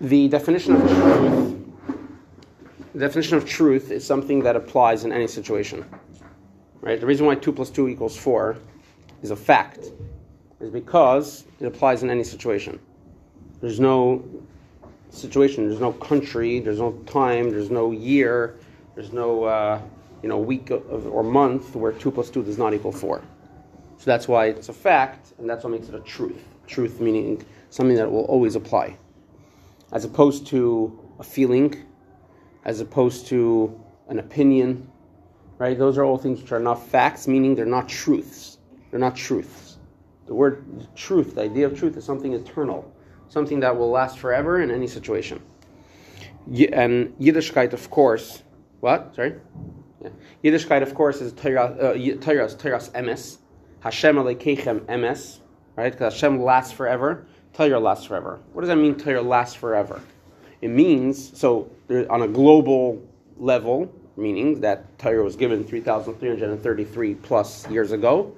the 0.00 0.28
definition 0.28 0.76
of 0.76 0.82
truth, 0.82 1.56
the 2.92 3.00
definition 3.00 3.36
of 3.36 3.46
truth 3.46 3.90
is 3.90 4.06
something 4.06 4.42
that 4.42 4.56
applies 4.56 5.04
in 5.04 5.12
any 5.12 5.26
situation. 5.26 5.84
Right? 6.80 7.00
The 7.00 7.06
reason 7.06 7.26
why 7.26 7.34
two 7.34 7.52
plus 7.52 7.70
two 7.70 7.88
equals 7.88 8.16
four 8.16 8.56
is 9.22 9.30
a 9.30 9.36
fact, 9.36 9.90
is 10.60 10.70
because 10.70 11.44
it 11.60 11.66
applies 11.66 12.02
in 12.02 12.10
any 12.10 12.24
situation. 12.24 12.78
There's 13.60 13.80
no 13.80 14.24
situation, 15.10 15.68
there's 15.68 15.80
no 15.80 15.92
country, 15.92 16.60
there's 16.60 16.78
no 16.78 16.92
time, 17.06 17.50
there's 17.50 17.70
no 17.70 17.90
year, 17.90 18.56
there's 18.94 19.12
no 19.12 19.44
uh, 19.44 19.80
you 20.22 20.28
know 20.28 20.38
week 20.38 20.70
of, 20.70 21.06
or 21.06 21.22
month 21.22 21.74
where 21.74 21.92
two 21.92 22.10
plus 22.10 22.30
two 22.30 22.42
does 22.42 22.58
not 22.58 22.74
equal 22.74 22.92
four. 22.92 23.22
So 23.98 24.04
that's 24.04 24.28
why 24.28 24.46
it's 24.46 24.68
a 24.68 24.74
fact, 24.74 25.32
and 25.38 25.48
that's 25.48 25.64
what 25.64 25.70
makes 25.70 25.88
it 25.88 25.94
a 25.94 26.00
truth. 26.00 26.42
Truth 26.66 27.00
meaning 27.00 27.44
something 27.70 27.96
that 27.96 28.10
will 28.10 28.24
always 28.24 28.56
apply, 28.56 28.96
as 29.96 30.04
opposed 30.04 30.46
to 30.46 30.60
a 31.18 31.22
feeling, 31.22 31.74
as 32.66 32.80
opposed 32.80 33.26
to 33.28 33.80
an 34.08 34.18
opinion. 34.18 34.86
Right? 35.56 35.78
Those 35.78 35.96
are 35.96 36.04
all 36.04 36.18
things 36.18 36.42
which 36.42 36.52
are 36.52 36.60
not 36.60 36.86
facts, 36.86 37.26
meaning 37.26 37.54
they're 37.54 37.64
not 37.64 37.88
truths. 37.88 38.58
They're 38.90 39.00
not 39.00 39.16
truths. 39.16 39.78
The 40.26 40.34
word 40.34 40.86
truth, 40.94 41.36
the 41.36 41.44
idea 41.44 41.64
of 41.64 41.78
truth, 41.78 41.96
is 41.96 42.04
something 42.04 42.34
eternal, 42.34 42.92
something 43.28 43.58
that 43.60 43.74
will 43.74 43.88
last 43.88 44.18
forever 44.18 44.60
in 44.60 44.70
any 44.70 44.86
situation. 44.86 45.40
And 46.46 47.16
Yiddishkeit, 47.18 47.72
of 47.72 47.88
course, 47.88 48.42
what? 48.80 49.14
Sorry? 49.16 49.36
Yeah. 50.02 50.10
Yiddishkeit, 50.44 50.82
of 50.82 50.94
course, 50.94 51.22
is 51.22 51.32
Torah, 51.32 51.74
uh, 51.80 51.94
emes. 51.94 53.38
Hashem 53.80 54.16
Elokeichem 54.16 54.80
emes, 54.80 55.40
right? 55.74 55.90
Because 55.90 56.12
Hashem 56.12 56.42
lasts 56.42 56.72
forever. 56.72 57.26
Torah 57.56 57.80
lasts 57.80 58.04
forever. 58.04 58.38
What 58.52 58.60
does 58.60 58.68
that 58.68 58.76
mean, 58.76 58.96
Torah 58.96 59.22
lasts 59.22 59.54
forever? 59.54 60.02
It 60.60 60.68
means, 60.68 61.38
so 61.38 61.70
on 62.10 62.20
a 62.20 62.28
global 62.28 63.02
level, 63.38 63.90
meaning 64.18 64.60
that 64.60 64.98
Torah 64.98 65.24
was 65.24 65.36
given 65.36 65.64
3,333 65.64 67.14
plus 67.14 67.66
years 67.70 67.92
ago, 67.92 68.36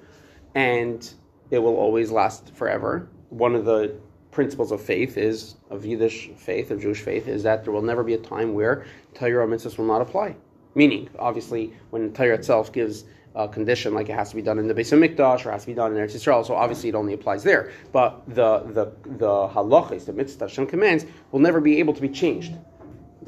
and 0.54 1.12
it 1.50 1.58
will 1.58 1.74
always 1.74 2.12
last 2.12 2.54
forever. 2.54 3.08
One 3.30 3.56
of 3.56 3.64
the 3.64 3.96
principles 4.30 4.70
of 4.70 4.80
faith 4.80 5.18
is, 5.18 5.56
of 5.68 5.84
Yiddish 5.84 6.30
faith, 6.36 6.70
of 6.70 6.80
Jewish 6.80 7.00
faith, 7.00 7.26
is 7.26 7.42
that 7.42 7.64
there 7.64 7.72
will 7.72 7.82
never 7.82 8.04
be 8.04 8.14
a 8.14 8.18
time 8.18 8.54
where 8.54 8.84
Torah 9.14 9.48
mitzvahs 9.48 9.78
will 9.78 9.86
not 9.86 10.00
apply. 10.00 10.36
Meaning, 10.76 11.10
obviously, 11.18 11.72
when 11.90 12.12
Torah 12.12 12.34
itself 12.34 12.72
gives 12.72 13.04
a 13.38 13.48
condition 13.48 13.94
like 13.94 14.08
it 14.08 14.14
has 14.14 14.30
to 14.30 14.36
be 14.36 14.42
done 14.42 14.58
in 14.58 14.66
the 14.66 14.74
Beis 14.74 14.92
Hamikdash 14.92 15.46
or 15.46 15.52
has 15.52 15.62
to 15.62 15.68
be 15.68 15.74
done 15.74 15.96
in 15.96 15.98
Eretz 15.98 16.14
Yisrael, 16.14 16.44
so 16.44 16.54
obviously 16.54 16.88
it 16.88 16.96
only 16.96 17.14
applies 17.14 17.44
there. 17.44 17.70
But 17.92 18.22
the 18.26 18.58
the 18.76 18.92
the 19.16 19.48
halachas, 19.48 20.04
the 20.06 20.12
mitzvah 20.12 20.46
Hashem 20.46 20.66
commands, 20.66 21.06
will 21.30 21.38
never 21.38 21.60
be 21.60 21.78
able 21.78 21.94
to 21.94 22.02
be 22.02 22.08
changed. 22.08 22.52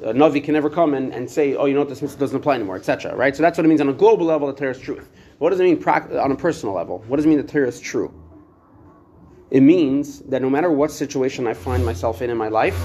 A 0.02 0.12
Navi 0.12 0.42
can 0.42 0.55
never 0.55 0.70
come 0.70 0.94
and, 0.94 1.12
and 1.12 1.30
say, 1.30 1.55
oh, 1.55 1.67
you 1.67 1.75
know 1.75 1.80
what, 1.80 1.89
this 1.89 2.02
mitzvah 2.02 2.19
doesn't 2.19 2.36
apply 2.36 2.55
anymore, 2.56 2.77
etc. 2.77 3.14
Right? 3.14 3.36
So 3.36 3.42
that's 3.42 3.56
what 3.56 3.64
it 3.64 3.69
means 3.69 3.80
on 3.80 3.89
a 3.89 3.92
global 3.92 4.27
level, 4.27 4.48
the 4.48 4.55
Torah 4.55 4.70
is 4.72 4.80
truth. 4.80 5.08
What 5.39 5.50
does 5.50 5.61
it 5.61 5.64
mean 5.64 5.83
on 5.86 6.33
a 6.33 6.36
personal 6.36 6.74
level? 6.74 7.05
What 7.06 7.17
does 7.17 7.27
it 7.27 7.28
mean 7.28 7.39
the 7.39 7.45
Torah 7.45 7.69
is 7.69 7.78
true? 7.78 8.12
It 9.50 9.61
means 9.61 10.20
that 10.20 10.42
no 10.42 10.50
matter 10.50 10.70
what 10.70 10.91
situation 10.91 11.47
I 11.47 11.55
find 11.55 11.84
myself 11.84 12.22
in 12.22 12.30
in 12.30 12.36
my 12.36 12.48
life, 12.48 12.80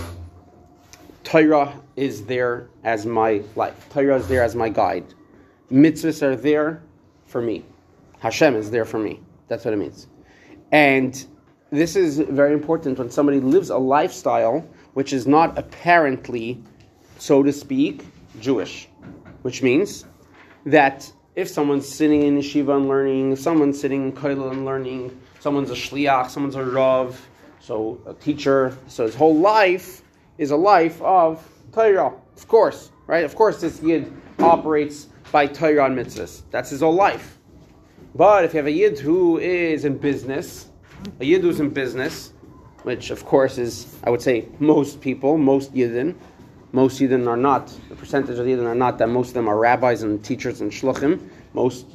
Torah 1.24 1.74
is 1.96 2.26
there 2.26 2.70
as 2.84 3.06
my 3.06 3.42
life. 3.56 3.88
Torah 3.90 4.18
is 4.18 4.28
there 4.28 4.44
as 4.44 4.56
my 4.56 4.70
guide. 4.70 5.06
Mitzvahs 5.72 6.22
are 6.22 6.36
there 6.36 6.84
for 7.26 7.42
me. 7.42 7.64
Hashem 8.20 8.56
is 8.56 8.72
there 8.72 8.86
for 8.86 9.00
me. 9.00 9.20
That's 9.48 9.66
what 9.66 9.74
it 9.74 9.78
means. 9.78 10.08
And 10.72 11.26
this 11.72 11.96
is 11.96 12.20
very 12.20 12.54
important 12.54 12.98
when 12.98 13.10
somebody 13.10 13.40
lives 13.40 13.70
a 13.70 13.78
lifestyle 13.78 14.68
which 14.94 15.14
is 15.14 15.28
not 15.28 15.58
apparently, 15.58 16.62
so 17.18 17.44
to 17.44 17.52
speak, 17.52 18.06
Jewish. 18.40 18.88
Which 19.42 19.62
means 19.62 20.06
that 20.66 21.12
if 21.36 21.50
someone's 21.50 21.88
sitting 21.88 22.24
in 22.24 22.38
yeshiva 22.38 22.78
and 22.78 22.88
learning, 22.88 23.36
someone's 23.36 23.80
sitting 23.80 24.06
in 24.06 24.12
kollel 24.14 24.52
and 24.52 24.66
learning, 24.66 25.20
someone's 25.40 25.70
a 25.70 25.76
shliach, 25.76 26.30
someone's 26.30 26.56
a 26.56 26.64
rav, 26.64 27.20
so 27.60 28.00
a 28.06 28.14
teacher, 28.14 28.78
so 28.88 29.06
his 29.06 29.16
whole 29.16 29.36
life 29.36 30.02
is 30.38 30.52
a 30.52 30.56
life 30.56 31.02
of 31.02 31.46
Torah, 31.74 32.14
of 32.38 32.48
course, 32.48 32.92
right? 33.06 33.26
Of 33.26 33.36
course, 33.36 33.60
this 33.60 33.82
yid 33.82 34.12
operates 34.40 35.08
by 35.32 35.48
Torah 35.48 35.86
and 35.86 35.98
mitzvahs. 35.98 36.44
That's 36.52 36.70
his 36.70 36.82
whole 36.82 36.94
life. 36.94 37.38
But 38.14 38.46
if 38.46 38.54
you 38.54 38.58
have 38.58 38.68
a 38.68 38.72
yid 38.72 39.00
who 39.00 39.40
is 39.40 39.86
in 39.86 39.98
business, 39.98 40.70
a 41.20 41.26
yid 41.26 41.42
who's 41.42 41.60
in 41.60 41.70
business, 41.70 42.32
which 42.84 43.10
of 43.10 43.26
course 43.26 43.58
is, 43.58 43.98
I 44.04 44.10
would 44.10 44.22
say, 44.22 44.48
most 44.60 45.02
people, 45.02 45.38
most 45.38 45.74
yidden, 45.74 46.16
most 46.72 47.00
yidden 47.02 47.28
are 47.28 47.38
not, 47.38 47.74
the 47.90 47.96
percentage 47.96 48.38
of 48.38 48.46
yidden 48.46 48.66
are 48.66 48.76
not 48.76 48.98
that 49.00 49.10
most 49.10 49.30
of 49.30 49.34
them 49.34 49.48
are 49.48 49.58
rabbis 49.58 50.04
and 50.04 50.24
teachers 50.24 50.62
and 50.62 50.72
shluchim. 50.72 51.30
Most 51.54 51.86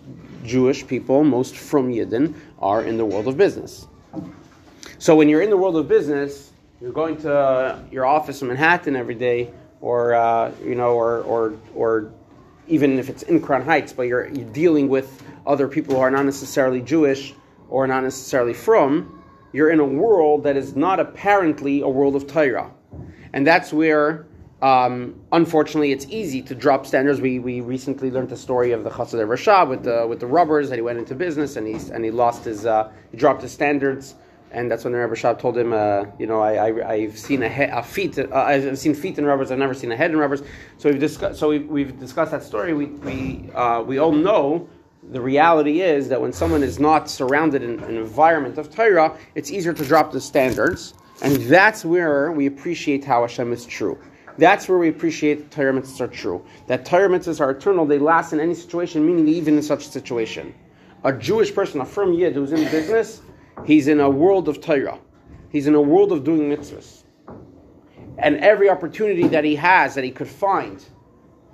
Jewish 0.45 0.87
people, 0.87 1.23
most 1.23 1.57
from 1.57 1.91
yidden, 1.91 2.35
are 2.59 2.83
in 2.83 2.97
the 2.97 3.05
world 3.05 3.29
of 3.29 3.37
business. 3.37 3.87
So 4.99 5.15
when 5.15 5.29
you're 5.29 5.43
in 5.43 5.51
the 5.51 5.57
world 5.57 5.77
of 5.77 5.89
business, 5.89 6.53
you're 6.81 6.93
going 6.93 7.17
to 7.19 7.83
your 7.91 8.07
office 8.07 8.43
in 8.43 8.49
Manhattan 8.49 8.97
every 8.97 9.15
day, 9.15 9.51
or 9.81 10.15
uh, 10.15 10.53
you 10.65 10.75
know, 10.75 10.95
or 10.95 11.21
or 11.23 11.55
or 11.75 12.13
even 12.71 12.99
if 12.99 13.11
it's 13.11 13.25
in 13.25 13.41
Crown 13.41 13.65
Heights, 13.65 13.93
but 13.93 14.03
you're, 14.03 14.29
you're 14.29 14.49
dealing 14.51 14.89
with 14.89 15.23
other 15.47 15.69
people 15.69 15.97
who 15.97 16.01
are 16.01 16.11
not 16.11 16.25
necessarily 16.25 16.81
Jewish 16.81 17.35
or 17.69 17.87
not 17.87 18.05
necessarily 18.05 18.55
from, 18.55 19.23
you're 19.53 19.71
in 19.71 19.81
a 19.81 19.85
world 19.85 20.45
that 20.45 20.57
is 20.57 20.77
not 20.77 21.01
apparently 21.01 21.83
a 21.83 21.89
world 21.89 22.15
of 22.15 22.27
Torah. 22.27 22.71
And 23.33 23.47
that's 23.47 23.73
where, 23.73 24.27
um, 24.63 25.21
unfortunately, 25.33 25.91
it's 25.91 26.07
easy 26.09 26.43
to 26.43 26.55
drop 26.55 26.87
standards. 26.87 27.21
We, 27.21 27.41
we 27.41 27.61
recently 27.61 28.11
learned 28.11 28.29
the 28.29 28.37
story 28.37 28.71
of 28.71 28.85
the 28.85 28.91
Chassid 28.91 29.27
Rashab 29.27 29.69
with 29.69 29.83
the, 29.83 30.07
with 30.07 30.21
the 30.21 30.27
rubbers 30.27 30.69
that 30.71 30.77
he 30.77 30.83
went 30.83 30.99
into 30.99 31.17
business 31.17 31.57
and, 31.57 31.67
he 31.67 31.75
and 31.93 32.05
he 32.05 32.13
lost 32.13 32.45
his, 32.45 32.67
uh, 32.67 32.91
he 33.11 33.17
dropped 33.17 33.43
his 33.43 33.53
standards 33.53 34.15
and 34.53 34.71
that's 34.71 34.85
when 34.85 34.93
the 34.93 34.99
Rebbe 34.99 35.15
Shab 35.15 35.39
told 35.39 35.57
him, 35.57 35.73
uh, 35.73 36.07
you 36.19 36.27
know, 36.27 36.43
I, 36.43 37.03
have 37.03 37.19
seen 37.19 37.43
a, 37.43 37.49
he, 37.49 37.63
a 37.63 37.83
feet, 37.83 38.19
uh, 38.19 38.27
I've 38.33 38.79
seen 38.79 38.95
feet 38.95 39.19
in 39.19 39.25
rubbers, 39.25 39.51
I've 39.51 39.59
never 39.59 39.75
seen 39.75 39.93
a 39.93 39.97
head 39.97 40.11
in 40.11 40.17
rubbers. 40.17 40.43
So 40.79 40.91
we've 40.91 40.99
discussed, 40.99 41.39
so 41.39 41.49
we've, 41.49 41.69
we've 41.69 41.99
discussed 42.01 42.33
that 42.33 42.43
story. 42.43 42.75
We, 42.75 42.87
we, 42.87 43.51
uh, 43.55 43.83
we 43.87 43.99
all 43.99 44.13
know 44.13 44.69
the 45.11 45.21
reality 45.21 45.83
is 45.83 46.09
that 46.09 46.21
when 46.21 46.33
someone 46.33 46.63
is 46.63 46.79
not 46.79 47.09
surrounded 47.09 47.63
in 47.63 47.79
an 47.81 47.97
environment 47.97 48.59
of 48.59 48.75
Torah, 48.75 49.17
it's 49.35 49.51
easier 49.51 49.73
to 49.73 49.85
drop 49.85 50.13
the 50.13 50.21
standards. 50.21 50.95
And 51.23 51.37
that's 51.37 51.85
where 51.85 52.33
we 52.33 52.47
appreciate 52.47 53.05
how 53.05 53.23
Hashem 53.23 53.53
is 53.53 53.67
true. 53.67 53.99
That's 54.39 54.69
where 54.69 54.79
we 54.79 54.89
appreciate 54.89 55.51
Torah 55.51 55.73
mitzvahs 55.73 56.01
are 56.01 56.09
true. 56.09 56.45
That 56.67 56.85
Torah 56.87 57.09
mitzvahs 57.09 57.41
are 57.41 57.51
eternal, 57.51 57.85
they 57.85 57.99
last 57.99 58.33
in 58.33 58.41
any 58.41 58.55
situation, 58.55 59.07
meaning 59.07 59.29
even 59.29 59.57
in 59.57 59.63
such 59.63 59.87
a 59.87 59.91
situation. 59.91 60.55
A 61.05 61.13
Jewish 61.13 61.55
person, 61.55 61.81
a 61.81 61.85
frum 61.85 62.15
yid 62.15 62.35
who's 62.35 62.53
in 62.53 62.71
business, 62.71 63.21
He's 63.67 63.89
in 63.89 64.01
a 64.01 64.11
world 64.11 64.49
of 64.49 64.61
Torah. 64.61 64.99
He's 65.51 65.67
in 65.67 65.75
a 65.75 65.81
world 65.81 66.13
of 66.13 66.25
doing 66.25 66.51
mitzvahs. 66.51 67.05
And 68.19 68.37
every 68.39 68.69
opportunity 68.69 69.27
that 69.29 69.45
he 69.45 69.57
has, 69.57 69.95
that 69.95 70.05
he 70.05 70.11
could 70.11 70.29
find 70.29 70.85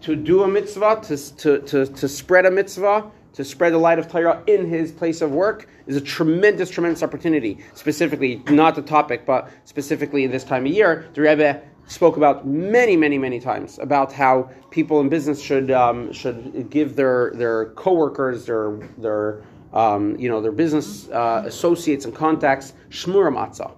to 0.03 0.17
do 0.17 0.43
a 0.43 0.49
mitzvah, 0.49 1.01
to, 1.05 1.37
to, 1.37 1.61
to, 1.61 1.87
to 1.87 2.09
spread 2.09 2.47
a 2.47 2.51
mitzvah, 2.51 3.11
to 3.33 3.45
spread 3.45 3.73
the 3.73 3.79
light 3.79 3.99
of 3.99 4.11
Torah 4.11 4.43
in 4.47 4.69
his 4.69 4.91
place 4.91 5.21
of 5.21 5.31
work 5.31 5.69
is 5.87 5.97
a 5.97 6.01
tremendous, 6.01 6.71
tremendous 6.71 7.03
opportunity. 7.03 7.59
Specifically, 7.75 8.43
not 8.49 8.75
the 8.75 8.83
topic, 8.83 9.27
but 9.27 9.51
specifically 9.65 10.25
in 10.25 10.31
this 10.31 10.43
time 10.43 10.65
of 10.65 10.73
year, 10.73 11.09
the 11.15 11.21
Rebbe 11.21 11.61
spoke 11.87 12.17
about 12.17 12.47
many, 12.47 12.97
many, 12.97 13.19
many 13.19 13.39
times 13.39 13.79
about 13.79 14.13
how 14.13 14.51
people 14.71 15.01
in 15.01 15.09
business 15.09 15.41
should 15.41 15.71
um, 15.71 16.13
should 16.13 16.71
give 16.71 16.97
their 16.97 17.33
their 17.35 17.67
coworkers, 17.75 18.47
their 18.47 18.79
their 18.99 19.45
um, 19.77 20.19
you 20.19 20.31
know, 20.31 20.41
their 20.41 20.53
business 20.53 21.07
uh, 21.11 21.43
associates 21.45 22.07
and 22.07 22.15
contacts, 22.15 22.73
shmura 22.89 23.31
matzah. 23.31 23.73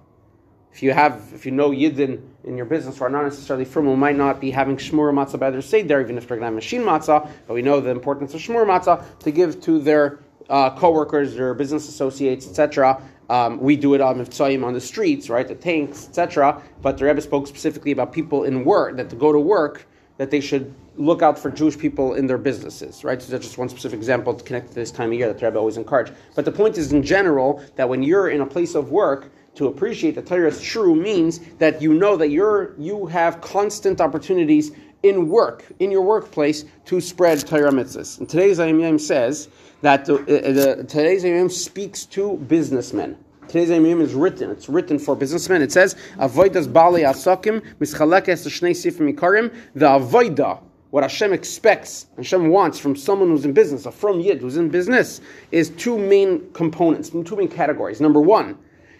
If 0.71 0.81
you 0.81 0.93
have, 0.93 1.31
if 1.33 1.45
you 1.45 1.51
know 1.51 1.71
yidden 1.71 2.21
in 2.45 2.55
your 2.55 2.65
business 2.65 2.99
who 2.99 3.03
are 3.03 3.09
not 3.09 3.23
necessarily 3.23 3.65
who 3.65 3.97
might 3.97 4.15
not 4.15 4.39
be 4.39 4.49
having 4.49 4.77
shmura 4.77 5.13
matzah 5.13 5.37
by 5.37 5.51
their 5.51 5.61
seder, 5.61 5.99
even 5.99 6.17
if 6.17 6.25
they're 6.25 6.37
going 6.37 6.43
to 6.43 6.45
have 6.45 6.53
machine 6.53 6.83
matzah, 6.83 7.29
but 7.45 7.53
we 7.53 7.61
know 7.61 7.81
the 7.81 7.89
importance 7.89 8.33
of 8.33 8.39
shmura 8.39 8.65
matzah 8.65 9.03
to 9.19 9.29
give 9.29 9.59
to 9.61 9.77
their 9.79 10.19
uh, 10.49 10.69
co-workers, 10.77 11.35
their 11.35 11.53
business 11.53 11.89
associates, 11.89 12.47
etc. 12.47 13.01
Um, 13.29 13.59
we 13.59 13.75
do 13.75 13.93
it 13.93 13.99
on 13.99 14.19
Mivtzayim 14.19 14.63
on 14.63 14.73
the 14.73 14.81
streets, 14.81 15.29
right, 15.29 15.47
the 15.47 15.53
tanks, 15.53 16.07
etc. 16.07 16.63
But 16.81 16.97
the 16.97 17.05
Rebbe 17.05 17.19
spoke 17.19 17.45
specifically 17.45 17.91
about 17.91 18.13
people 18.13 18.45
in 18.45 18.63
work, 18.63 18.95
that 18.95 19.09
to 19.09 19.17
go 19.17 19.33
to 19.33 19.39
work, 19.39 19.85
that 20.19 20.29
they 20.29 20.41
should 20.41 20.75
look 20.97 21.21
out 21.21 21.39
for 21.39 21.49
Jewish 21.49 21.77
people 21.77 22.15
in 22.15 22.27
their 22.27 22.37
businesses, 22.37 23.05
right? 23.05 23.21
So 23.21 23.31
that's 23.31 23.45
just 23.45 23.57
one 23.57 23.69
specific 23.69 23.97
example 23.97 24.33
to 24.33 24.43
connect 24.43 24.67
to 24.67 24.75
this 24.75 24.91
time 24.91 25.13
of 25.13 25.17
year 25.17 25.29
that 25.29 25.39
the 25.39 25.45
Rebbe 25.45 25.57
always 25.57 25.77
encouraged. 25.77 26.11
But 26.35 26.43
the 26.43 26.51
point 26.51 26.77
is, 26.77 26.91
in 26.91 27.01
general, 27.01 27.63
that 27.77 27.87
when 27.87 28.03
you're 28.03 28.29
in 28.29 28.41
a 28.41 28.45
place 28.45 28.75
of 28.75 28.91
work, 28.91 29.31
to 29.55 29.67
appreciate 29.67 30.15
that 30.15 30.25
Torah 30.25 30.49
is 30.49 30.61
true 30.61 30.93
means 30.93 31.39
that 31.57 31.81
you 31.81 31.93
know 31.93 32.17
that 32.17 32.29
you're 32.29 32.75
you 32.77 33.05
have 33.07 33.41
constant 33.41 33.99
opportunities 33.99 34.71
in 35.03 35.29
work, 35.29 35.65
in 35.79 35.89
your 35.89 36.01
workplace, 36.01 36.65
to 36.85 36.99
spread 36.99 37.39
Torah 37.47 37.71
mitzvahs. 37.71 38.19
And 38.19 38.27
today's 38.27 38.59
Ayim 38.59 38.99
says 38.99 39.47
that 39.81 40.05
the, 40.05 40.15
uh, 40.15 40.75
the, 40.75 40.83
today's 40.83 41.23
Ayim 41.23 41.49
speaks 41.49 42.05
to 42.07 42.35
businessmen. 42.47 43.17
Today's 43.49 43.69
Yom 43.69 43.99
is 43.99 44.13
written. 44.13 44.51
It's 44.51 44.69
written 44.69 44.99
for 44.99 45.15
businessmen. 45.15 45.63
It 45.63 45.71
says, 45.71 45.95
Avoidas 46.17 46.71
Bali 46.71 47.01
Asakim, 47.01 47.61
Mischalekes 47.79 48.45
Shnei 48.45 48.71
Sifim 48.71 49.11
Ikarim, 49.11 49.51
the 49.73 49.87
Avoida, 49.87 50.61
what 50.91 51.01
Hashem 51.01 51.33
expects, 51.33 52.05
Hashem 52.15 52.49
wants 52.49 52.77
from 52.77 52.95
someone 52.95 53.29
who's 53.29 53.45
in 53.45 53.53
business, 53.53 53.87
a 53.87 53.91
frum 53.91 54.19
Yid 54.19 54.41
who's 54.41 54.57
in 54.57 54.69
business, 54.69 55.19
is 55.51 55.71
two 55.71 55.97
main 55.97 56.51
components, 56.53 57.09
two 57.09 57.35
main 57.35 57.47
categories. 57.47 57.99
Number 57.99 58.21
one, 58.21 58.55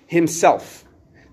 himself. 0.07 0.83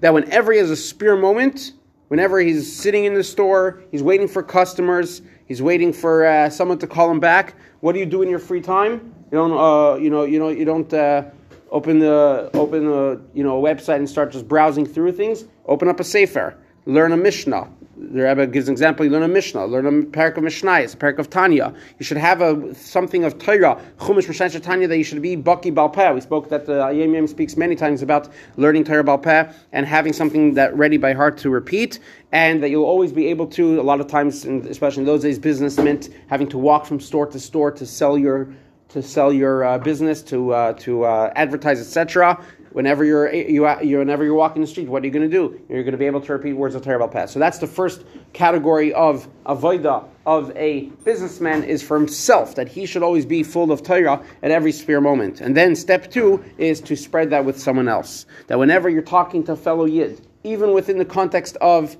That 0.01 0.13
whenever 0.13 0.53
he 0.53 0.59
has 0.59 0.71
a 0.71 0.77
spare 0.77 1.17
moment, 1.17 1.73
whenever 2.09 2.39
he's 2.39 2.71
sitting 2.71 3.07
in 3.07 3.15
the 3.15 3.25
store, 3.25 3.83
he's 3.91 4.03
waiting 4.03 4.29
for 4.29 4.43
customers, 4.43 5.23
he's 5.47 5.63
waiting 5.63 5.91
for 5.91 6.27
uh, 6.27 6.51
someone 6.51 6.79
to 6.81 6.87
call 6.87 7.11
him 7.11 7.21
back. 7.21 7.55
What 7.81 7.95
do 7.95 7.99
you 7.99 8.07
do 8.07 8.21
in 8.21 8.29
your 8.29 8.39
free 8.39 8.61
time? 8.61 9.15
You 9.33 9.39
don't, 9.39 9.53
uh, 9.53 9.97
you 9.97 10.11
know, 10.11 10.25
you 10.25 10.39
know, 10.39 10.51
you 10.51 10.67
don't. 10.67 10.93
Uh, 10.93 11.31
open 11.71 11.99
the 11.99 12.51
open 12.55 12.87
a 12.87 13.21
you 13.35 13.43
know 13.45 13.65
a 13.65 13.75
website 13.75 13.97
and 13.97 14.09
start 14.09 14.33
just 14.33 14.49
browsing 14.49 14.87
through 14.87 15.13
things. 15.13 15.45
Open 15.67 15.89
up 15.89 16.01
a 16.01 16.05
sefer, 16.05 16.57
learn 16.87 17.13
a 17.13 17.17
Mishnah. 17.17 17.71
The 17.99 18.25
Rebbe 18.25 18.47
gives 18.49 18.69
an 18.69 18.73
example. 18.73 19.07
You 19.07 19.11
learn 19.11 19.23
a 19.23 19.29
Mishnah, 19.29 19.65
learn 19.65 19.87
a 19.87 19.91
parak 19.91 20.37
of 20.37 20.45
Mishnayos, 20.45 20.95
a 20.95 20.97
parak 20.99 21.19
of 21.19 21.31
Tanya. 21.31 21.73
You 21.99 22.05
should 22.05 22.19
have 22.19 22.43
a 22.43 22.75
something 22.75 23.25
of 23.25 23.39
Torah, 23.39 23.81
Chumash 23.99 24.27
Mishnayos 24.27 24.63
Tanya 24.63 24.87
that 24.87 24.99
you 24.99 25.05
should 25.05 25.23
be 25.23 25.35
Baki 25.35 25.73
Balpeh. 25.73 26.15
We 26.15 26.21
spoke 26.21 26.51
that 26.51 26.69
uh, 26.69 26.89
the 26.89 26.95
Yom 26.95 27.15
Yom 27.15 27.27
speaks 27.27 27.57
many 27.57 27.75
times 27.75 28.03
about 28.03 28.29
learning 28.59 28.85
Torah 28.85 29.03
Balpeh 29.03 29.53
and 29.73 29.87
having 29.87 30.13
something 30.13 30.53
that 30.55 30.77
ready 30.77 30.99
by 30.99 31.15
heart 31.15 31.39
to 31.39 31.49
repeat, 31.51 32.01
and 32.33 32.63
that 32.63 32.69
you'll 32.69 32.85
always 32.85 33.13
be 33.13 33.27
able 33.29 33.47
to. 33.49 33.81
A 33.81 33.83
lot 33.83 33.99
of 34.01 34.09
times, 34.09 34.45
especially 34.45 35.01
in 35.01 35.07
those 35.07 35.23
days, 35.23 35.39
business 35.39 35.79
meant 35.79 36.11
having 36.29 36.49
to 36.49 36.59
walk 36.59 36.85
from 36.85 37.01
store 37.01 37.27
to 37.27 37.41
store 37.41 37.71
to 37.71 37.87
sell 37.87 38.19
your 38.19 38.55
to 38.89 39.03
sell 39.03 39.33
your 39.33 39.65
uh, 39.65 39.79
business, 39.79 40.23
to 40.23 40.53
uh, 40.53 40.73
to 40.75 41.05
uh, 41.05 41.33
advertise, 41.37 41.81
etc. 41.81 42.43
Whenever 42.73 43.05
you're 43.05 43.33
you, 43.33 43.69
you 43.81 43.99
whenever 43.99 44.23
you're 44.23 44.35
walking 44.35 44.61
the 44.63 44.69
street, 44.69 44.89
what 44.89 45.03
are 45.03 45.07
you 45.07 45.13
going 45.13 45.29
to 45.29 45.35
do? 45.35 45.61
You're 45.69 45.83
going 45.83 45.93
to 45.93 45.99
be 45.99 46.07
able 46.07 46.21
to 46.21 46.33
repeat 46.33 46.53
words 46.53 46.75
of 46.75 46.83
Torah 46.83 47.09
Balpeh. 47.09 47.29
So 47.29 47.39
that's 47.39 47.59
the 47.59 47.67
first 47.67 48.05
category 48.33 48.93
of 48.93 49.29
avoida 49.47 50.07
of 50.27 50.55
a 50.57 50.83
businessman 51.05 51.65
is 51.65 51.83
for 51.83 51.97
himself 51.97 52.57
that 52.57 52.69
he 52.69 52.85
should 52.85 53.03
always 53.03 53.25
be 53.25 53.43
full 53.43 53.73
of 53.73 53.83
Torah 53.83 54.23
at 54.43 54.51
every 54.51 54.73
spare 54.73 55.01
moment. 55.01 55.41
And 55.41 55.57
then 55.57 55.75
step 55.75 56.11
two 56.11 56.45
is 56.59 56.81
to 56.83 56.97
spread 56.97 57.31
that 57.31 57.45
with 57.45 57.59
someone 57.59 57.89
else. 57.89 58.27
That 58.49 58.59
whenever 58.59 58.89
you're 58.89 59.03
talking 59.03 59.45
to 59.45 59.57
fellow 59.57 59.87
yid, 59.87 60.27
even 60.45 60.73
within 60.73 60.99
the 60.99 61.05
context 61.05 61.57
of 61.61 61.97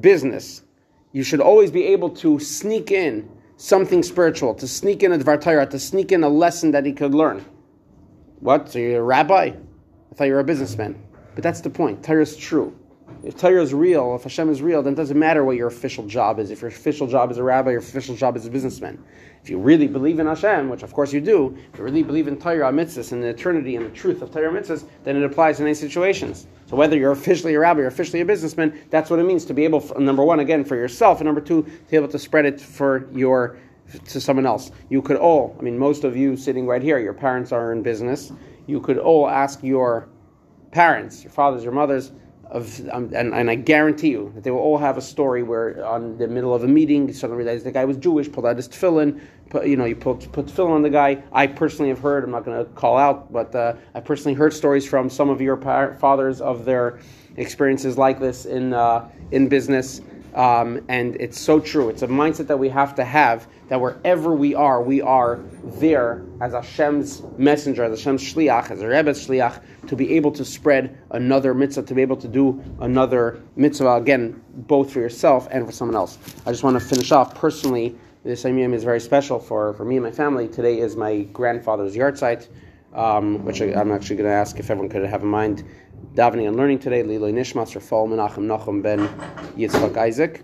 business, 0.00 0.62
you 1.12 1.22
should 1.22 1.40
always 1.40 1.70
be 1.70 1.84
able 1.84 2.10
to 2.10 2.38
sneak 2.38 2.90
in 2.90 3.30
something 3.58 4.02
spiritual, 4.02 4.54
to 4.54 4.66
sneak 4.66 5.02
in 5.02 5.12
a 5.12 5.18
Dvar 5.18 5.38
Torah, 5.40 5.66
to 5.66 5.78
sneak 5.78 6.12
in 6.12 6.24
a 6.24 6.28
lesson 6.28 6.70
that 6.70 6.86
he 6.86 6.92
could 6.92 7.14
learn. 7.14 7.44
What? 8.40 8.70
So 8.70 8.78
you're 8.78 9.00
a 9.00 9.04
rabbi? 9.04 9.50
I 9.50 10.14
thought 10.14 10.24
you 10.24 10.32
were 10.32 10.40
a 10.40 10.44
businessman. 10.44 11.00
But 11.34 11.42
that's 11.42 11.60
the 11.60 11.70
point. 11.70 12.02
Torah 12.02 12.22
is 12.22 12.36
true. 12.36 12.76
If 13.24 13.36
Torah 13.36 13.62
is 13.62 13.74
real, 13.74 14.14
if 14.14 14.22
Hashem 14.22 14.48
is 14.48 14.62
real, 14.62 14.82
then 14.82 14.92
it 14.92 14.96
doesn't 14.96 15.18
matter 15.18 15.44
what 15.44 15.56
your 15.56 15.66
official 15.66 16.06
job 16.06 16.38
is. 16.38 16.50
If 16.50 16.62
your 16.62 16.68
official 16.68 17.06
job 17.06 17.30
is 17.30 17.38
a 17.38 17.42
rabbi, 17.42 17.72
your 17.72 17.80
official 17.80 18.14
job 18.14 18.36
is 18.36 18.46
a 18.46 18.50
businessman. 18.50 19.02
If 19.42 19.50
you 19.50 19.58
really 19.58 19.86
believe 19.86 20.18
in 20.18 20.26
Hashem, 20.26 20.68
which 20.68 20.82
of 20.82 20.92
course 20.92 21.12
you 21.12 21.20
do, 21.20 21.56
if 21.72 21.78
you 21.78 21.84
really 21.84 22.02
believe 22.02 22.28
in 22.28 22.38
Torah 22.38 22.72
mitzvahs 22.72 23.12
and 23.12 23.22
the 23.22 23.28
eternity 23.28 23.76
and 23.76 23.86
the 23.86 23.90
truth 23.90 24.20
of 24.22 24.30
Torah 24.30 24.50
mitzvahs, 24.50 24.84
then 25.04 25.16
it 25.16 25.22
applies 25.22 25.60
in 25.60 25.66
any 25.66 25.74
situations. 25.74 26.46
So 26.66 26.76
whether 26.76 26.96
you're 26.96 27.12
officially 27.12 27.54
a 27.54 27.60
rabbi 27.60 27.80
or 27.80 27.86
officially 27.86 28.20
a 28.20 28.24
businessman, 28.24 28.78
that's 28.90 29.10
what 29.10 29.18
it 29.18 29.24
means 29.24 29.44
to 29.46 29.54
be 29.54 29.64
able, 29.64 29.80
number 29.98 30.24
one, 30.24 30.40
again, 30.40 30.64
for 30.64 30.76
yourself, 30.76 31.20
and 31.20 31.26
number 31.26 31.40
two, 31.40 31.62
to 31.62 31.90
be 31.90 31.96
able 31.96 32.08
to 32.08 32.18
spread 32.18 32.44
it 32.44 32.60
for 32.60 33.08
your 33.12 33.58
to 34.04 34.20
someone 34.20 34.44
else. 34.44 34.70
You 34.90 35.00
could 35.00 35.16
all, 35.16 35.56
I 35.58 35.62
mean, 35.62 35.78
most 35.78 36.04
of 36.04 36.16
you 36.16 36.36
sitting 36.36 36.66
right 36.66 36.82
here, 36.82 36.98
your 36.98 37.14
parents 37.14 37.52
are 37.52 37.72
in 37.72 37.82
business. 37.82 38.32
You 38.66 38.80
could 38.80 38.98
all 38.98 39.28
ask 39.28 39.62
your 39.62 40.08
parents, 40.72 41.24
your 41.24 41.32
fathers, 41.32 41.64
your 41.64 41.72
mothers, 41.72 42.12
of, 42.50 42.80
um, 42.90 43.10
and, 43.14 43.34
and 43.34 43.50
I 43.50 43.54
guarantee 43.54 44.10
you 44.10 44.32
that 44.34 44.44
they 44.44 44.50
will 44.50 44.60
all 44.60 44.78
have 44.78 44.96
a 44.96 45.02
story 45.02 45.42
where 45.42 45.84
on 45.84 46.16
the 46.16 46.26
middle 46.26 46.54
of 46.54 46.64
a 46.64 46.68
meeting 46.68 47.06
you 47.06 47.12
suddenly 47.12 47.44
realize 47.44 47.62
the 47.62 47.72
guy 47.72 47.84
was 47.84 47.96
Jewish, 47.96 48.30
pulled 48.30 48.46
out 48.46 48.56
his 48.56 48.68
tefillin, 48.68 49.20
put, 49.50 49.66
you 49.66 49.76
know, 49.76 49.84
you 49.84 49.96
put 49.96 50.30
put 50.32 50.46
tefillin 50.46 50.70
on 50.70 50.82
the 50.82 50.90
guy. 50.90 51.22
I 51.32 51.46
personally 51.46 51.90
have 51.90 51.98
heard. 51.98 52.24
I'm 52.24 52.30
not 52.30 52.44
going 52.44 52.64
to 52.64 52.70
call 52.72 52.96
out, 52.96 53.32
but 53.32 53.54
uh, 53.54 53.74
I 53.94 54.00
personally 54.00 54.34
heard 54.34 54.52
stories 54.54 54.86
from 54.86 55.10
some 55.10 55.28
of 55.28 55.40
your 55.40 55.56
par- 55.56 55.96
fathers 56.00 56.40
of 56.40 56.64
their 56.64 57.00
experiences 57.36 57.98
like 57.98 58.18
this 58.18 58.46
in 58.46 58.72
uh, 58.72 59.08
in 59.30 59.48
business. 59.48 60.00
Um, 60.34 60.84
and 60.88 61.16
it's 61.20 61.40
so 61.40 61.58
true. 61.58 61.88
It's 61.88 62.02
a 62.02 62.06
mindset 62.06 62.46
that 62.48 62.58
we 62.58 62.68
have 62.68 62.94
to 62.96 63.04
have 63.04 63.48
that 63.68 63.80
wherever 63.80 64.34
we 64.34 64.54
are, 64.54 64.82
we 64.82 65.00
are 65.00 65.40
there 65.64 66.24
as 66.40 66.52
Hashem's 66.52 67.22
messenger, 67.36 67.84
as 67.84 67.98
Hashem's 67.98 68.22
shliach, 68.22 68.70
as 68.70 68.82
a 68.82 68.86
Rebbe's 68.86 69.26
shliach, 69.26 69.62
to 69.88 69.96
be 69.96 70.14
able 70.14 70.30
to 70.32 70.44
spread 70.44 70.98
another 71.10 71.54
mitzvah, 71.54 71.82
to 71.82 71.94
be 71.94 72.02
able 72.02 72.16
to 72.16 72.28
do 72.28 72.62
another 72.80 73.42
mitzvah, 73.56 73.96
again, 73.96 74.42
both 74.54 74.92
for 74.92 75.00
yourself 75.00 75.48
and 75.50 75.66
for 75.66 75.72
someone 75.72 75.96
else. 75.96 76.18
I 76.46 76.50
just 76.50 76.62
want 76.62 76.78
to 76.78 76.86
finish 76.86 77.10
off 77.12 77.34
personally. 77.34 77.96
This 78.24 78.44
Yom 78.44 78.74
is 78.74 78.84
very 78.84 79.00
special 79.00 79.38
for, 79.38 79.72
for 79.74 79.84
me 79.84 79.96
and 79.96 80.04
my 80.04 80.10
family. 80.10 80.48
Today 80.48 80.78
is 80.78 80.96
my 80.96 81.22
grandfather's 81.22 81.96
yahrzeit, 81.96 82.48
um, 82.94 83.44
which 83.44 83.62
I, 83.62 83.66
am 83.66 83.92
actually 83.92 84.16
going 84.16 84.28
to 84.28 84.34
ask 84.34 84.58
if 84.58 84.70
everyone 84.70 84.88
could 84.88 85.04
have 85.04 85.22
in 85.22 85.28
mind 85.28 85.64
davening 86.14 86.48
and 86.48 86.56
learning 86.56 86.78
today, 86.78 87.02
L'ilui 87.02 87.32
Nishmas, 87.32 87.74
Rafal 87.74 88.08
Menachem 88.08 88.46
Nachum 88.46 88.82
ben 88.82 89.00
Yitzchak 89.56 89.96
Isaac. 89.96 90.42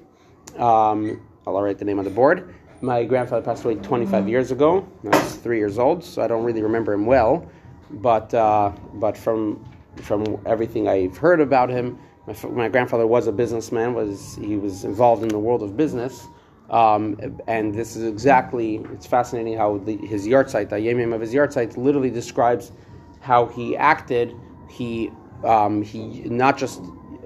Um, 0.57 1.21
I'll 1.47 1.61
write 1.61 1.79
the 1.79 1.85
name 1.85 1.99
on 1.99 2.05
the 2.05 2.11
board. 2.11 2.55
My 2.81 3.05
grandfather 3.05 3.43
passed 3.43 3.65
away 3.65 3.77
25 3.77 4.29
years 4.29 4.51
ago. 4.51 4.87
I 5.05 5.09
was 5.09 5.37
three 5.37 5.59
years 5.59 5.79
old, 5.79 6.05
so 6.05 6.23
I 6.23 6.27
don't 6.27 6.45
really 6.45 6.63
remember 6.63 6.93
him 6.93 7.07
well. 7.07 7.49
But 7.91 8.33
uh, 8.35 8.73
but 8.95 9.17
from 9.17 9.65
from 9.97 10.41
everything 10.47 10.89
I've 10.89 11.17
heard 11.17 11.41
about 11.41 11.71
him, 11.71 11.99
my, 12.27 12.35
my, 12.49 12.69
grandfather 12.69 13.07
was 13.07 13.27
a 13.27 13.33
businessman. 13.33 13.95
Was 13.95 14.37
he 14.37 14.57
was 14.57 14.85
involved 14.85 15.23
in 15.23 15.29
the 15.29 15.39
world 15.39 15.63
of 15.63 15.77
business. 15.77 16.27
Um, 16.71 17.39
and 17.47 17.75
this 17.75 17.95
is 17.95 18.05
exactly, 18.05 18.77
it's 18.93 19.07
fascinating 19.07 19.57
how 19.57 19.79
the, 19.79 19.97
his 19.99 20.27
yahrzeit, 20.27 20.71
the 20.71 20.77
yemim 20.77 21.15
of 21.15 21.21
his 21.21 21.35
yahrzeit, 21.35 21.77
literally 21.77 22.11
describes 22.11 22.73
how 23.21 23.47
he 23.47 23.77
acted. 23.77 24.35
He 24.71 25.13
um, 25.45 25.83
he 25.83 26.25
not 26.25 26.59
just 26.59 26.81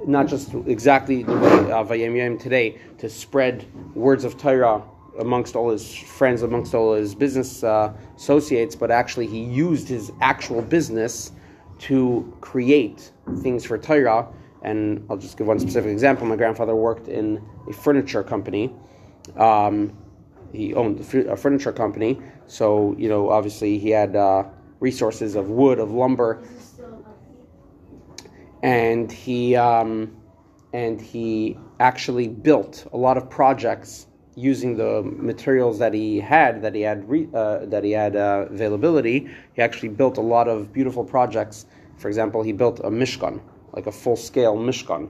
not 0.07 0.27
just 0.27 0.55
exactly 0.67 1.23
the 1.23 1.37
way 1.37 1.71
of 1.71 1.89
Vayim 1.89 2.41
today 2.41 2.79
to 2.99 3.11
spread 3.11 3.67
words 3.95 4.25
of 4.25 4.39
Torah 4.39 4.83
amongst 5.19 5.57
all 5.57 5.71
his 5.71 5.93
friends, 5.95 6.43
amongst 6.43 6.75
all 6.75 6.95
his 6.95 7.15
business 7.15 7.63
uh, 7.65 7.93
associates, 8.17 8.75
but 8.77 8.91
actually 8.91 9.27
he 9.27 9.43
used 9.43 9.89
his 9.89 10.11
actual 10.21 10.63
business 10.63 11.33
to 11.81 12.33
create 12.41 13.11
things 13.43 13.65
for 13.65 13.77
Torah. 13.77 14.27
And 14.63 15.05
I'll 15.09 15.17
just 15.17 15.37
give 15.37 15.47
one 15.47 15.59
specific 15.59 15.91
example. 15.91 16.27
My 16.27 16.37
grandfather 16.37 16.75
worked 16.75 17.09
in 17.09 17.45
a 17.69 17.73
furniture 17.73 18.23
company. 18.23 18.73
Um, 19.37 19.97
he 20.53 20.75
owned 20.75 21.01
a 21.01 21.37
furniture 21.37 21.73
company, 21.73 22.19
so 22.47 22.95
you 22.97 23.09
know 23.09 23.29
obviously 23.29 23.79
he 23.79 23.91
had 23.91 24.17
uh, 24.17 24.45
resources 24.81 25.35
of 25.35 25.51
wood, 25.51 25.79
of 25.79 25.91
lumber, 25.91 26.43
and 28.63 29.11
he 29.11 29.57
um, 29.57 30.17
and 30.73 31.01
he 31.01 31.57
actually 31.81 32.29
built 32.29 32.87
a 32.93 32.97
lot 32.97 33.17
of 33.17 33.31
projects 33.31 34.07
using 34.35 34.77
the 34.77 35.03
materials 35.03 35.79
that 35.79 35.93
he 35.93 36.21
had 36.21 36.63
that 36.63 36.75
he 36.75 36.83
had 36.83 37.09
re, 37.09 37.29
uh, 37.35 37.67
that 37.67 37.83
he 37.85 37.91
had 37.91 38.17
uh, 38.17 38.47
availability. 38.51 39.29
He 39.55 39.63
actually 39.63 39.89
built 39.89 40.17
a 40.17 40.23
lot 40.23 40.49
of 40.49 40.73
beautiful 40.73 41.05
projects. 41.05 41.67
For 41.97 42.09
example, 42.09 42.43
he 42.43 42.53
built 42.53 42.79
a 42.81 42.91
mishkan, 42.91 43.41
like 43.73 43.87
a 43.87 43.93
full 43.93 44.17
scale 44.17 44.57
mishkan, 44.57 45.09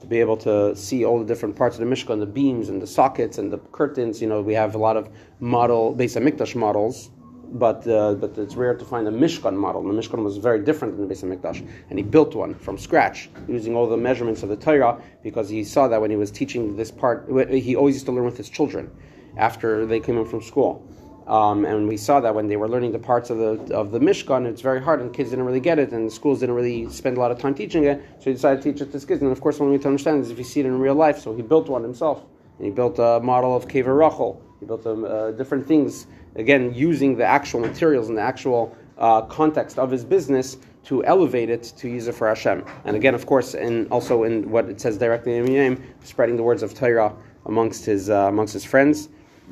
to 0.00 0.06
be 0.06 0.18
able 0.18 0.38
to 0.38 0.74
see 0.74 1.04
all 1.04 1.18
the 1.18 1.26
different 1.26 1.56
parts 1.56 1.78
of 1.78 1.86
the 1.86 1.94
mishkan, 1.94 2.20
the 2.20 2.26
beams 2.26 2.70
and 2.70 2.80
the 2.80 2.86
sockets 2.86 3.36
and 3.36 3.52
the 3.52 3.58
curtains. 3.72 4.22
You 4.22 4.28
know, 4.28 4.40
we 4.40 4.54
have 4.54 4.74
a 4.74 4.78
lot 4.78 4.96
of 4.96 5.10
model 5.40 5.92
based 5.94 6.16
on 6.16 6.22
mikdash 6.22 6.54
models 6.54 7.10
but 7.52 7.86
uh, 7.86 8.14
but 8.14 8.36
it's 8.38 8.54
rare 8.54 8.74
to 8.74 8.84
find 8.84 9.06
a 9.08 9.10
Mishkan 9.10 9.54
model. 9.54 9.82
The 9.82 9.92
Mishkan 9.92 10.22
was 10.22 10.36
very 10.36 10.60
different 10.60 10.96
than 10.96 11.08
the 11.08 11.14
Beis 11.14 11.22
Hamikdash, 11.24 11.66
and 11.88 11.98
he 11.98 12.02
built 12.02 12.34
one 12.34 12.54
from 12.54 12.78
scratch 12.78 13.28
using 13.48 13.74
all 13.74 13.88
the 13.88 13.96
measurements 13.96 14.42
of 14.42 14.48
the 14.48 14.56
Torah 14.56 15.00
because 15.22 15.48
he 15.48 15.64
saw 15.64 15.88
that 15.88 16.00
when 16.00 16.10
he 16.10 16.16
was 16.16 16.30
teaching 16.30 16.76
this 16.76 16.90
part, 16.90 17.28
he 17.50 17.76
always 17.76 17.96
used 17.96 18.06
to 18.06 18.12
learn 18.12 18.24
with 18.24 18.36
his 18.36 18.48
children 18.48 18.90
after 19.36 19.86
they 19.86 20.00
came 20.00 20.16
in 20.18 20.24
from 20.24 20.42
school. 20.42 20.86
Um, 21.26 21.64
and 21.64 21.86
we 21.86 21.96
saw 21.96 22.18
that 22.20 22.34
when 22.34 22.48
they 22.48 22.56
were 22.56 22.68
learning 22.68 22.90
the 22.90 22.98
parts 22.98 23.30
of 23.30 23.38
the 23.38 23.74
of 23.74 23.92
the 23.92 24.00
Mishkan, 24.00 24.46
it's 24.46 24.62
very 24.62 24.82
hard, 24.82 25.00
and 25.00 25.12
kids 25.12 25.30
didn't 25.30 25.44
really 25.44 25.60
get 25.60 25.78
it, 25.78 25.92
and 25.92 26.06
the 26.06 26.10
schools 26.10 26.40
didn't 26.40 26.54
really 26.54 26.88
spend 26.90 27.16
a 27.16 27.20
lot 27.20 27.30
of 27.30 27.38
time 27.38 27.54
teaching 27.54 27.84
it. 27.84 28.02
So 28.18 28.24
he 28.24 28.32
decided 28.32 28.62
to 28.62 28.72
teach 28.72 28.82
it 28.82 28.86
to 28.86 28.92
his 28.92 29.04
kids. 29.04 29.22
And 29.22 29.30
of 29.30 29.40
course, 29.40 29.60
one 29.60 29.70
way 29.70 29.78
to 29.78 29.88
understand 29.88 30.22
is 30.22 30.30
if 30.30 30.38
you 30.38 30.44
see 30.44 30.60
it 30.60 30.66
in 30.66 30.78
real 30.78 30.94
life. 30.94 31.18
So 31.18 31.34
he 31.34 31.42
built 31.42 31.68
one 31.68 31.82
himself, 31.82 32.24
and 32.58 32.66
he 32.66 32.72
built 32.72 32.98
a 32.98 33.20
model 33.22 33.54
of 33.54 33.68
Kever 33.68 33.96
Rachel. 33.96 34.42
He 34.58 34.66
built 34.66 34.86
um, 34.86 35.04
uh, 35.04 35.30
different 35.32 35.66
things 35.66 36.06
again, 36.36 36.72
using 36.74 37.16
the 37.16 37.24
actual 37.24 37.60
materials 37.60 38.08
and 38.08 38.16
the 38.16 38.22
actual 38.22 38.76
uh, 38.98 39.22
context 39.22 39.78
of 39.78 39.90
his 39.90 40.04
business 40.04 40.58
to 40.84 41.04
elevate 41.04 41.50
it 41.50 41.62
to 41.76 41.88
use 41.88 42.08
it 42.08 42.14
for 42.14 42.28
Hashem. 42.28 42.64
And 42.84 42.96
again, 42.96 43.14
of 43.14 43.26
course, 43.26 43.54
and 43.54 43.90
also 43.90 44.24
in 44.24 44.50
what 44.50 44.68
it 44.68 44.80
says 44.80 44.96
directly 44.98 45.36
in 45.36 45.50
Yom, 45.50 45.82
spreading 46.02 46.36
the 46.36 46.42
words 46.42 46.62
of 46.62 46.74
Torah 46.74 47.14
amongst 47.46 47.84
his 47.84 48.10
uh, 48.10 48.28
amongst 48.28 48.52
his 48.52 48.64
friends. 48.64 49.08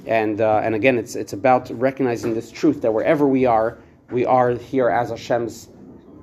And 0.07 0.41
uh, 0.41 0.61
and 0.63 0.75
again, 0.75 0.99
it's 0.99 1.17
it's 1.17 1.33
about 1.33 1.71
recognizing 1.71 2.35
this 2.35 2.51
truth 2.51 2.81
that 2.83 2.93
wherever 2.93 3.27
we 3.27 3.47
are, 3.47 3.79
we 4.11 4.25
are 4.25 4.53
here 4.53 4.89
as 4.89 5.11
Hashem's 5.11 5.69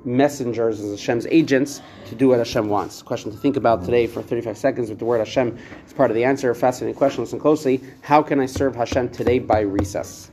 messengers, 0.05 0.79
as 0.79 0.91
Hashem's 0.91 1.25
agents, 1.27 1.81
to 2.05 2.15
do 2.15 2.29
what 2.29 2.37
Hashem 2.37 2.69
wants. 2.69 3.01
Question 3.01 3.31
to 3.31 3.37
think 3.37 3.57
about 3.57 3.83
today 3.83 4.07
for 4.07 4.21
35 4.21 4.57
seconds 4.57 4.89
with 4.89 4.99
the 4.99 5.05
word 5.05 5.19
Hashem 5.19 5.57
is 5.85 5.93
part 5.93 6.11
of 6.11 6.15
the 6.15 6.23
answer. 6.23 6.53
Fascinating 6.53 6.95
question. 6.95 7.23
Listen 7.23 7.39
closely. 7.39 7.81
How 8.01 8.21
can 8.21 8.39
I 8.39 8.45
serve 8.45 8.75
Hashem 8.75 9.09
today 9.09 9.39
by 9.39 9.61
recess? 9.61 10.31